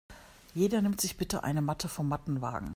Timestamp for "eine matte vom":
1.43-2.09